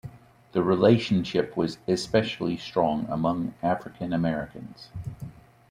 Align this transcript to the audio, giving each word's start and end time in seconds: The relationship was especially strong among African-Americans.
The 0.53 0.63
relationship 0.63 1.55
was 1.55 1.77
especially 1.87 2.57
strong 2.57 3.05
among 3.07 3.53
African-Americans. 3.61 4.89